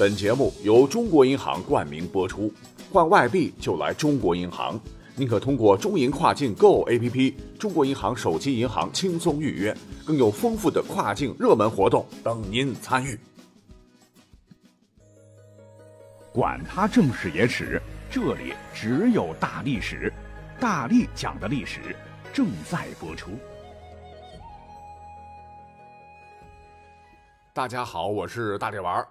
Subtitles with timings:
[0.00, 2.50] 本节目由中国银行冠名播出，
[2.90, 4.80] 换外币就来中国银行。
[5.14, 9.76] 您可通过中银跨境 Go APP、中国银行手机银行轻松预约，
[10.06, 13.20] 更有丰富的跨境热门活动等您参与。
[16.32, 17.78] 管他正史野史，
[18.10, 20.10] 这里只有大历史，
[20.58, 21.94] 大力讲的历史
[22.32, 23.32] 正在播出。
[27.52, 29.06] 大家好，我是大力丸儿。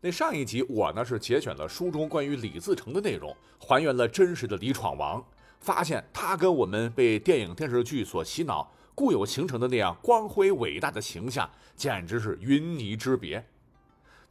[0.00, 5.24] 那上一集我呢是节选了书中关于李自成的内容，还原了真实的李闯王，
[5.58, 13.44] 发现他跟我们被电影电视剧所洗脑、固有形成的那样光辉伟大的形象，简直是云泥之别。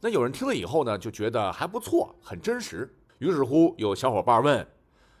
[0.00, 2.90] 那有人听了以后呢，就觉得还不错，很真实。
[3.18, 4.66] 于是乎，有小伙伴问：“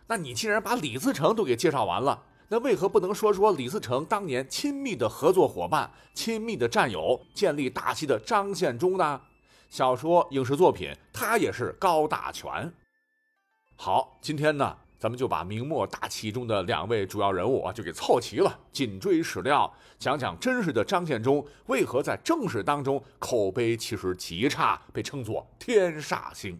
[0.08, 9.20] 那你既然把李自成都给介绍完了，那为何不能说说李自成当年亲密的合作伙伴、亲密的战友、建立大西的张献忠呢？”
[9.68, 12.72] 小说、影视作品，他也是高大全。
[13.76, 26.58] 好，今天呢，咱们就把明末大旗中的两位主要人物啊，就给凑齐了，紧追史料，讲讲真实的张献忠为何在正史当中口碑其实极差，被称作天煞星。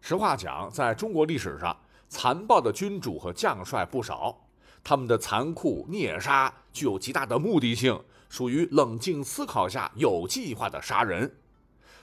[0.00, 1.76] 实话讲，在中国历史上，
[2.08, 4.48] 残暴的君主和将帅不少，
[4.82, 11.30] 他们的残酷虐杀具有极大的目的性，属于冷静思考下有计划的杀人。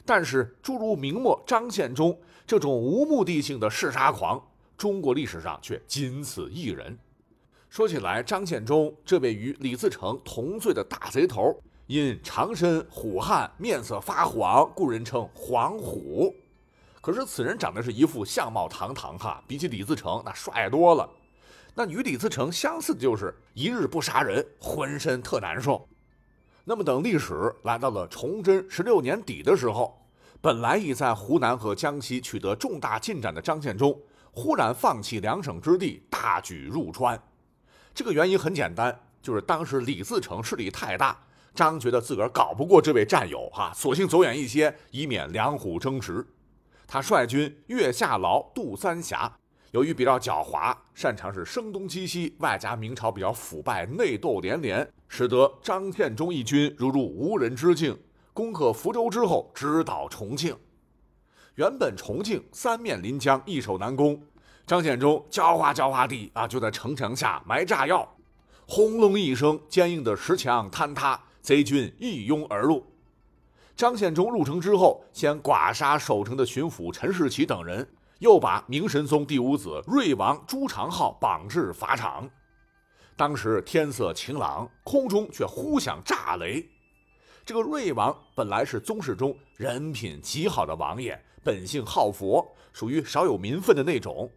[0.05, 4.41] 但是，诸如明末张献忠这种无目的性的嗜杀狂，
[4.77, 6.97] 中国历史上却仅此一人。
[7.69, 16.33] 说起来，张献忠这位与李自成同罪的大贼头，因长身虎汉，面色发黄，故人称黄虎。
[17.01, 21.09] 可是此人长得是一副相貌堂堂哈，比起李自成那帅多了。
[21.73, 25.87] 那与李自成相似的就是一日不杀人，浑身特难受。
[26.67, 30.03] 那么，等历史来到了崇祯十六年底的时候，
[30.41, 33.95] 本来已在湖南和江西取得重大进展的张献忠，
[34.31, 37.21] 忽然放弃两省之地，大举入川。
[37.93, 41.15] 这个原因很简单，就是当时李自成势力太大，
[41.53, 46.25] 张觉得自个儿搞不过这位战友，哈，索性走远一些，以免两虎争食。
[46.87, 49.31] 他率军越下牢，渡三峡。
[49.75, 57.99] 由于比较狡猾，擅长是声东击西，外加明朝比较腐败，内斗连连，使得张献忠一军如入无人之境。
[58.31, 60.55] 攻克福州之后，直捣重庆。
[61.55, 64.17] 原本重庆三面临江，易守难攻。
[64.65, 68.15] 张献忠狡猾狡猾地啊，就在城墙下埋炸药，
[68.65, 72.81] 轰隆一声，坚硬的石墙坍塌，贼军一拥而入。
[73.75, 77.85] 张献忠入城之后，先剐杀守城的巡抚陈士奇等人。
[78.19, 82.29] 又把明神宗第五子瑞王朱常浩绑至法场。
[83.17, 86.67] 当时天色晴朗，空中却忽响炸雷。
[87.45, 94.29] 这个瑞王本来是宗室中人品极好的王爷，本性好佛，属于少有民愤的那种。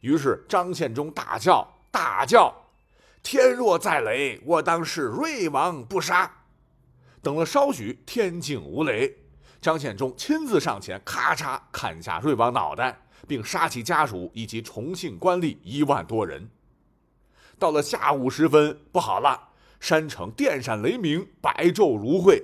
[0.00, 2.52] 于是张献忠大叫大叫
[3.22, 6.44] ：“天若在雷，我当是瑞王不杀。”
[7.22, 9.14] 等了稍许，天静无雷。
[9.60, 16.48] 张献忠亲自上前，咔嚓砍下瑞王脑袋，并杀其家属以及重庆官吏一万多人。
[17.58, 19.48] 到了下午时分，不好了，
[19.78, 22.42] 山城电闪雷鸣，白昼如晦。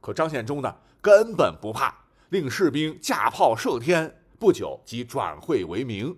[0.00, 1.94] 可张献忠呢，根本不怕，
[2.28, 6.14] 令士兵架炮射天，不久即转晦为明。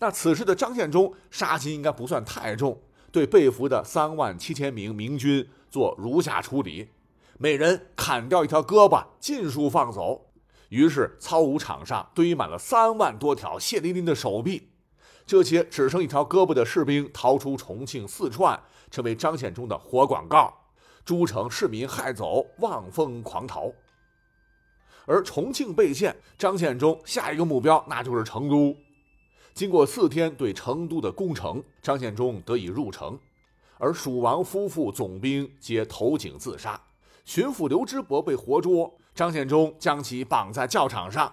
[0.00, 2.78] 那此时的张献忠杀心应该不算太重，
[3.10, 6.90] 对被俘的三万七千名明军做如下处理。
[7.38, 10.30] 每人砍掉一条胳膊，尽数放走。
[10.68, 14.70] 于是操舞场上堆满了三万多条血淋淋的手臂。
[15.26, 20.52] 这些只剩一条胳膊的士兵逃出重庆、四川，成为张献忠的活广告。
[21.04, 23.70] 诸城市民害走，望风狂逃。
[25.06, 28.74] 而重庆被陷，张献忠下一个目标那就是成都。
[29.52, 33.18] 经过四天对成都的攻城，张献忠得以入城，
[33.78, 36.80] 而蜀王夫妇总兵皆投井自杀。
[37.24, 41.32] 巡抚刘知伯被活捉，张献忠将其绑在轿场上。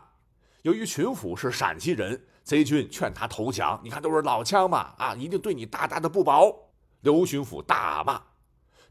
[0.62, 3.80] 由于巡抚是陕西人，贼军劝他投降。
[3.84, 6.72] 你看，都是老枪嘛，啊，一定对你大大的不薄。
[7.02, 8.22] 刘巡抚大骂，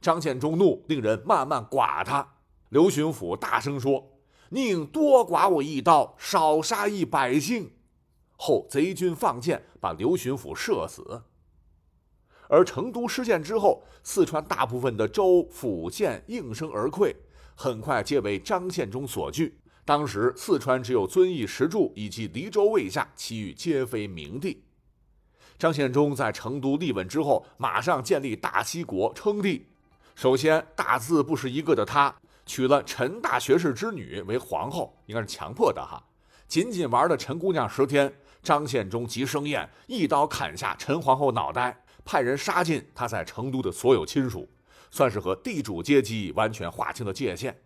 [0.01, 2.35] 张献忠怒，令人慢慢剐他。
[2.69, 4.19] 刘巡抚大声说
[4.51, 7.73] ：“宁多剐我一刀，少杀一百姓。”
[8.37, 11.23] 后贼军放箭，把刘巡抚射死。
[12.51, 17.15] 而成都失陷之后，四川大部分的州府县应声而溃，
[17.55, 19.57] 很快皆为张献忠所据。
[19.85, 24.65] 当时四川只有遵义石柱以及黎州卫下，其余皆非明地。
[25.59, 29.67] 张献忠在成都立稳之后，马上建立大西国，称帝。
[30.17, 32.15] 首先，大字不识一个的他，
[32.45, 36.03] 娶了陈大学士之女为皇后，应该是强迫的哈。
[36.49, 38.13] 仅仅玩了陈姑娘十天，
[38.43, 44.49] 张献忠即生厌，一刀砍下陈皇后脑袋，派人杀尽他在成都的所有亲属，
[44.91, 47.57] 算是和地主阶级完全划清了界限。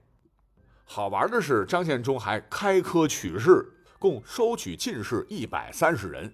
[0.85, 3.67] 好玩的是，张献忠还开科取士，
[3.99, 6.31] 共收取进士一百三十人，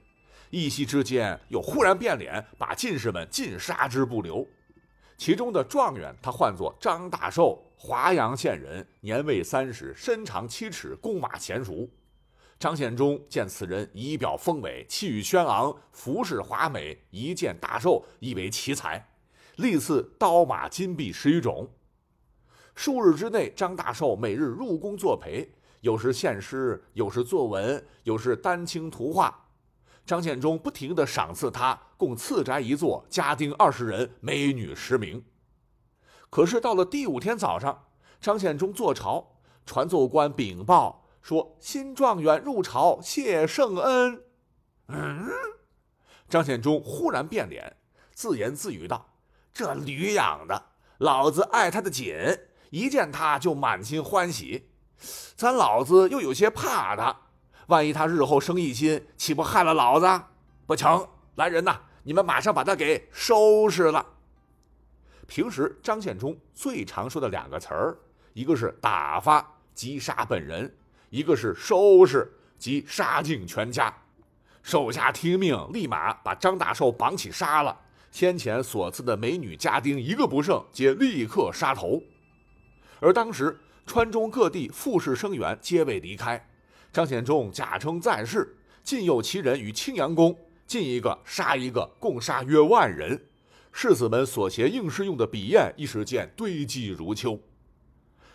[0.50, 4.44] 一夕之间又忽然变脸，把进士们尽杀之不留。
[5.16, 11.88] 其中的状元，他唤作张大寿，华阳县人，年未三十，身长七尺，弓马娴熟。
[12.60, 19.02] 张献忠见此人仪表丰伟，气宇轩昂，服饰华美，一见大寿，以为奇才，
[19.56, 21.66] 历赐刀马金币十余种。
[22.74, 29.48] 数日之内，张大寿每日入宫作陪，有时献诗，有时作文，有时丹青图画。
[30.04, 35.24] 张献忠不停地赏赐他，共赐宅一座，家丁二十人，美女十名。
[36.28, 37.86] 可是到了第五天早上，
[38.20, 44.22] 张献忠坐朝，传奏官禀报说新状元入朝，谢圣恩。
[44.88, 45.28] 嗯，
[46.28, 47.76] 张献忠忽然变脸，
[48.12, 49.10] 自言自语道
[49.52, 50.66] ：“这驴养的，
[50.98, 52.14] 老子爱他的紧。”
[52.70, 54.70] 一见他就满心欢喜，
[55.34, 57.22] 咱老子又有些怕他，
[57.66, 60.06] 万一他日后生异心，岂不害了老子？
[60.66, 64.06] 不成，来人呐，你们马上把他给收拾了。
[65.26, 67.98] 平时张献忠最常说的两个词儿，
[68.34, 70.70] 一个是打发，击杀本人；
[71.10, 73.92] 一个是收拾，即杀尽全家。
[74.62, 77.76] 手下听命，立马把张大寿绑起杀了。
[78.12, 82.00] 先前所赐的美女家丁一个不剩，皆立刻杀头。
[83.00, 86.48] 而当时川中各地富士生源皆未离开，
[86.92, 90.36] 张献忠假称在世，尽诱其人于青阳宫，
[90.66, 93.20] 进一个杀一个，共杀约万人。
[93.72, 97.40] 世子们所携应试用的笔砚，一时间堆积如丘。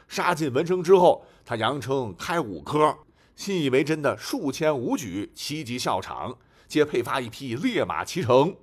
[0.08, 2.98] 杀尽文生之后，他扬称开武科，
[3.36, 6.38] 信以为真的数千武举齐集校场，
[6.68, 8.56] 皆配发一匹烈马骑乘。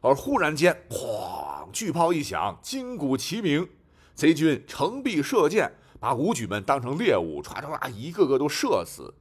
[0.00, 1.68] 而忽然间，哐！
[1.72, 3.68] 巨炮一响，金鼓齐鸣。
[4.14, 9.14] 贼军乘壁射箭，把武举们当成猎物，唰唰唰，一个个都射死。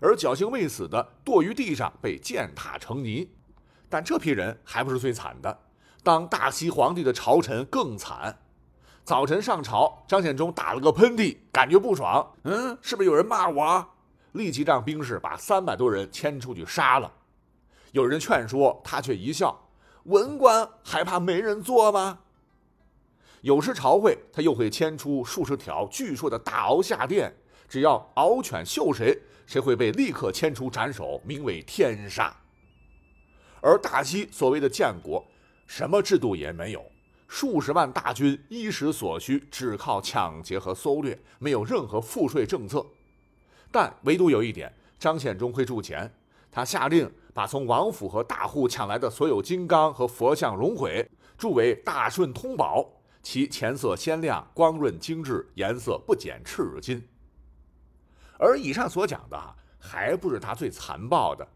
[0.00, 3.28] 而侥幸未死的堕于地上，被践踏成泥。
[3.88, 5.58] 但这批人还不是最惨的，
[6.02, 8.38] 当大西皇帝的朝臣更惨。
[9.04, 12.32] 早晨上朝，张献忠打了个喷嚏，感觉不爽。
[12.44, 13.84] 嗯，是不是有人骂我？
[14.32, 17.12] 立即让兵士把三百多人牵出去杀了。
[17.92, 19.68] 有人劝说，他却一笑
[20.04, 22.20] ：“文官还怕没人做吗？”
[23.42, 27.34] 有时朝会，他又会牵出数十条巨硕的大鳌下殿，
[27.68, 32.32] 只要獒犬嗅谁，谁会被立刻牵出斩首，名为天杀。
[33.60, 35.26] 而大西所谓的建国，
[35.66, 36.84] 什么制度也没有，
[37.30, 42.84] 数十万大军衣食所需，只靠抢劫和搜掠，没有任何赋税政策。
[43.70, 46.12] 但唯独有一点，张献忠会铸钱，
[46.50, 52.84] 他下令把从王府和大户抢来的所有金刚和佛像熔毁，铸为大顺通宝。
[53.22, 57.00] 其钱色鲜亮、光润精致，颜色不减赤金。
[58.40, 59.40] 而以上所讲的
[59.78, 61.46] 还不是他最残暴的。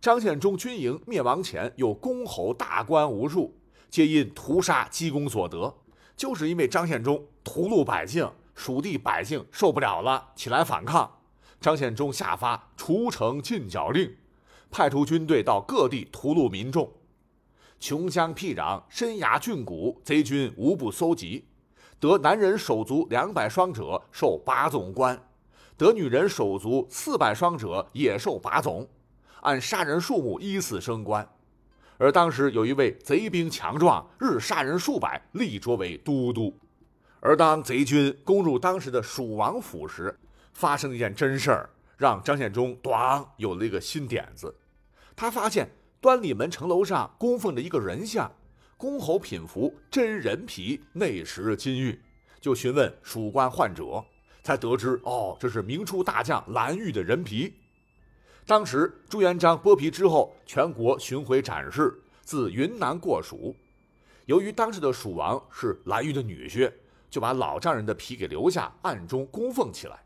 [0.00, 3.54] 张献忠军营灭亡前，有公侯大官无数，
[3.94, 5.72] 皆因屠杀积功所得。
[6.16, 11.08] 就是因为张献忠屠戮百姓，蜀地百姓受不了了，起来反抗。
[11.60, 14.12] 张献忠下发除城禁剿令，
[14.68, 16.90] 派出军队到各地屠戮民众。
[17.78, 21.44] 穷乡僻壤、深崖峻谷，贼军无不搜集；
[22.00, 25.16] 得男人手足两百双者，受八总官；
[25.76, 28.88] 得女人手足四百双者，也受八总。
[29.42, 31.28] 按杀人数目依次升官。
[31.98, 36.58] 而当时有一位贼兵强壮，日杀人数百，立擢为都督。
[37.20, 40.18] 而当贼军攻入当时的蜀王府时，
[40.52, 44.54] 发生了一件真事儿，让张献忠咣有了一个新点子。
[45.16, 45.70] 他发现。
[46.04, 48.30] 端礼门城楼上供奉着一个人像，
[48.76, 51.98] 公侯品服，真人皮，内实金玉。
[52.42, 54.04] 就询问蜀官患者，
[54.42, 57.54] 才得知哦，这是明初大将蓝玉的人皮。
[58.46, 63.56] 当时朱元璋剥皮之后，全国巡回展示，自云南过蜀。
[64.26, 66.70] 由于当时的蜀王是蓝玉的女婿，
[67.08, 69.98] 就把老丈人的皮给留下，暗中供奉起来。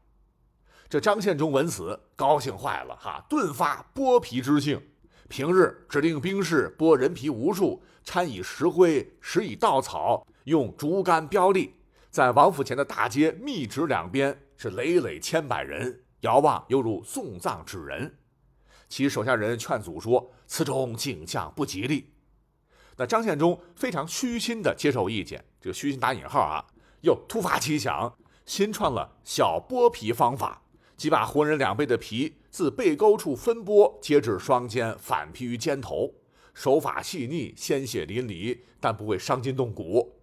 [0.89, 4.81] 这张献忠闻此高兴坏了，哈，顿发剥皮之兴。
[5.29, 11.75] 平日指令兵士剥人皮无数，掺以石灰，拾以稻草，用竹竿标立，
[12.09, 18.15] 在王府前的大街密植两边是累累千百人，遥望犹如送葬之人。
[18.89, 22.11] 其手下人劝阻说：“此种景象不吉利。”
[22.97, 26.65] 那张献忠非常虚心地接受意见，这个虚心打引号啊，
[27.03, 28.13] 又突发奇想，
[28.45, 30.63] 新创了小剥皮方法，
[30.97, 36.15] 即把活人两背的皮自背沟处分剥，接至双肩，反披于肩头，
[36.55, 40.17] 手法细腻，鲜血淋漓，但不会伤筋动骨。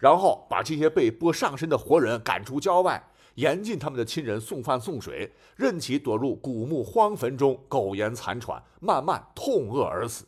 [0.00, 3.02] 然后把这些被剥上身的活人赶出郊外，
[3.36, 10.26] 严禁他们的亲人送饭送水，任其躲入古墓荒坟中苟延残喘，慢慢痛饿而死。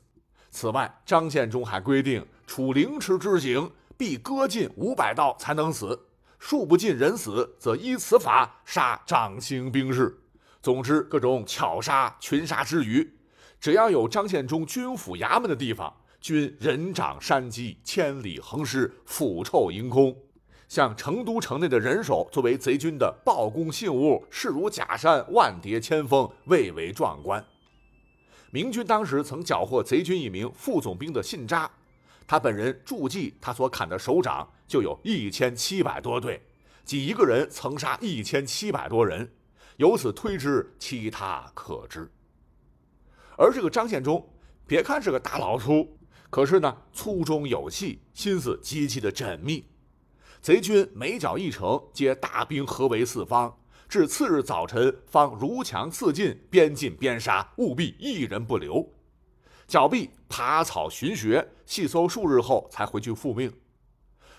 [0.50, 5.98] 此外，张献忠还规定，处凌迟之刑，必割尽五百刀才能死，
[6.38, 10.18] 数不尽人死，则依此法杀掌刑兵士。
[10.62, 13.14] 总之，各种巧杀、群杀之余，
[13.60, 15.94] 只要有张献忠军府衙门的地方。
[16.20, 20.14] 均人长山鸡，千里横尸，腐臭盈空。
[20.68, 27.42] 像成都城内的人手，作为贼军的报功信物，势如假山，万叠千峰，蔚为壮观。
[28.50, 31.70] 明军当时曾缴获贼军一名副总兵的信札，
[32.26, 36.42] 他本人注记，他所砍的手掌就有一千七百多对，
[36.84, 39.30] 仅一个人曾杀一千七百多人，
[39.78, 42.10] 由此推之，其他可知。
[43.38, 44.26] 而这个张献忠，
[44.66, 45.96] 别看是个大老粗。
[46.28, 49.64] 可是呢，粗中有细，心思极其的缜密。
[50.40, 53.54] 贼军每剿一城，皆大兵合围四方，
[53.88, 58.88] 至次日早晨方如墙似进，边进边杀，务必一人不留。
[59.66, 63.52] 剿毕，爬草寻穴，细搜数日后才回去复命。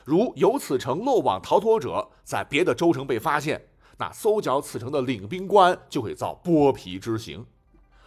[0.06, 3.62] 如有此城漏网逃脱者，在别的州城被发现，
[3.98, 7.46] 那搜剿此城的领兵官就会遭剥皮之刑。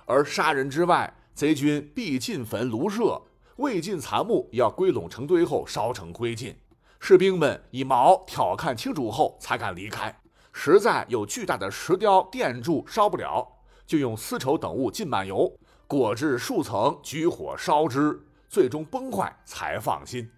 [0.07, 3.23] 而杀人之外，贼军必进坟庐舍。
[3.57, 6.55] 未尽残木，要归拢成堆后烧成灰烬。
[7.05, 10.17] 士兵们以矛挑看清楚后才敢离开。
[10.53, 13.45] 实在有巨大的石雕垫柱烧不了，
[13.85, 15.53] 就用丝绸等物浸满油，
[15.89, 20.31] 裹至数层，举火烧之，最终崩坏才放心。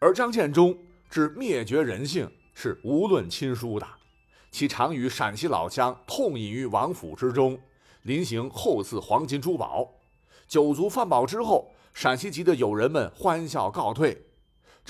[0.00, 0.76] 而张献忠
[1.08, 3.86] 之灭绝人性是无论亲疏的，
[4.50, 7.56] 其常与陕西老乡痛饮于王府之中，
[8.02, 9.88] 临行后赐黄金珠宝，
[10.48, 11.70] 酒足饭饱之后。
[11.92, 14.24] 陕西籍的友人们欢笑告退，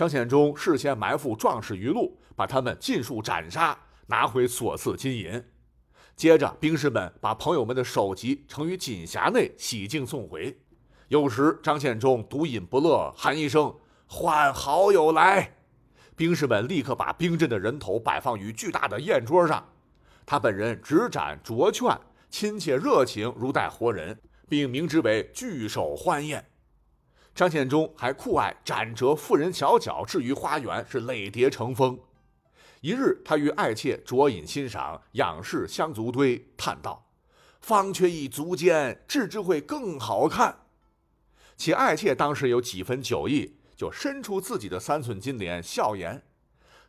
[0.00, 5.44] 张献忠事先埋伏壮士余路，把他们尽数斩杀，拿回所赐金银。
[6.16, 10.58] 接着，兵士们把朋友们的首级盛于锦匣内，洗净送回。
[11.08, 13.76] 有时，张献忠独饮不乐，喊一声
[14.08, 15.56] “唤好友来”，
[16.16, 19.62] 兵士们立刻把兵阵的人头摆放于巨大的宴桌上，
[20.24, 21.94] 他本人执盏酌劝，
[22.30, 26.42] 亲切热情，如待活人，并明之为“聚首欢宴”。
[27.34, 31.98] 张献忠还酷爱斩折妇人小脚，置于花园，是累叠成风。
[32.80, 37.06] 一日，他与爱妾酌饮欣赏，仰视香足堆，叹道
[37.60, 40.60] ：“方缺一足尖，置之会更好看。”
[41.56, 46.22] 其爱妾当时有几分酒意，就伸出自己的三寸金莲，笑言：“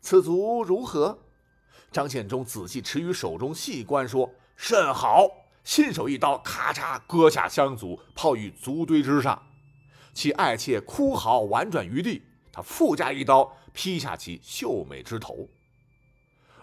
[0.01, 1.19] 此足如何？”
[1.91, 5.27] 张献忠仔细持于手中，细观说：“甚好！”
[5.63, 9.41] 信手一刀，咔嚓割下香足，抛于足堆之上。
[10.13, 12.23] 其爱妾哭嚎，婉转于地。
[12.51, 15.47] 他附加一刀，劈下其秀美之头。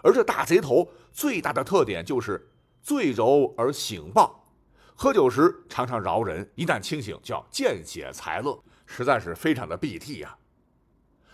[0.03, 2.49] 而这大贼头最大的特点就是
[2.81, 4.47] 醉柔而醒暴，
[4.95, 10.37] 喝酒时常常饶人，一旦清醒就要见血才乐，实在是非常的避涕呀。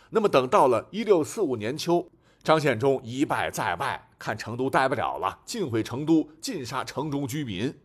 [0.10, 2.10] 那么等到了一六四五年秋，
[2.42, 7.78] 张献忠一败再败，看成都待不了了，进回成都，尽杀城中居民，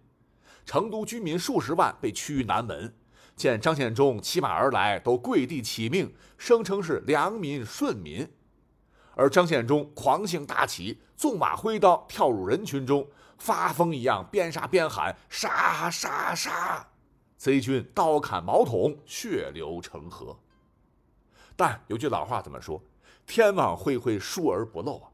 [0.64, 2.94] 成都居民数十万被驱于南门。
[3.40, 8.30] 见张献忠骑马而来，都跪地乞命，声称是良民顺民。
[9.14, 16.86] 而张献忠狂性大起，纵马挥刀，跳入人群中，发疯一样，边杀边喊：“杀杀杀！”
[17.38, 20.38] 贼军刀砍矛捅，血流成河。
[21.56, 22.82] 但有句老话怎么说
[23.26, 25.08] ？“天网恢恢，疏而不漏啊！”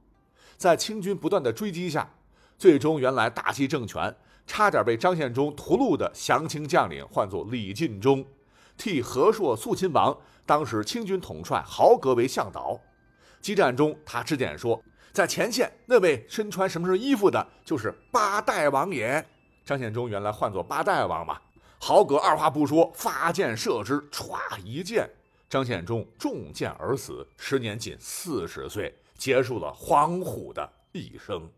[0.58, 2.10] 在清军不断的追击下，
[2.58, 4.16] 最终原来大西政权。
[4.46, 8.24] 差点被张献忠屠戮的降清将领，唤作李进忠，
[8.76, 12.80] 替和硕肃亲王，当时清军统帅豪格为向导。
[13.40, 19.24] 激战中，他指点说，在前线那位身穿什么什么衣服的，就是八代王也。
[19.64, 21.38] 张献忠原来唤作八代王嘛。
[21.78, 25.08] 豪格二话不说，发箭射之，歘一箭，
[25.48, 31.48] 张献忠中箭而死，时年仅四十岁，结束了黄虎的一生。